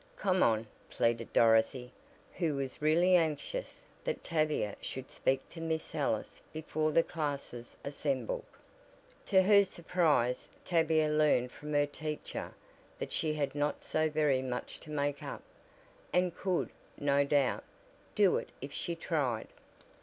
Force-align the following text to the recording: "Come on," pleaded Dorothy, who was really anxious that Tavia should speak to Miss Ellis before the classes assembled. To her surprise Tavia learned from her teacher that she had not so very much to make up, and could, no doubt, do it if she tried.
"Come 0.17 0.41
on," 0.41 0.65
pleaded 0.89 1.31
Dorothy, 1.31 1.91
who 2.33 2.55
was 2.55 2.81
really 2.81 3.15
anxious 3.15 3.83
that 4.03 4.23
Tavia 4.23 4.75
should 4.81 5.11
speak 5.11 5.47
to 5.49 5.61
Miss 5.61 5.93
Ellis 5.93 6.41
before 6.51 6.91
the 6.91 7.03
classes 7.03 7.77
assembled. 7.85 8.45
To 9.27 9.43
her 9.43 9.63
surprise 9.63 10.49
Tavia 10.65 11.07
learned 11.07 11.51
from 11.51 11.73
her 11.73 11.85
teacher 11.85 12.55
that 12.97 13.13
she 13.13 13.35
had 13.35 13.53
not 13.53 13.83
so 13.83 14.09
very 14.09 14.41
much 14.41 14.79
to 14.79 14.89
make 14.89 15.21
up, 15.21 15.43
and 16.11 16.35
could, 16.35 16.71
no 16.97 17.23
doubt, 17.23 17.63
do 18.15 18.37
it 18.37 18.49
if 18.59 18.73
she 18.73 18.95
tried. 18.95 19.49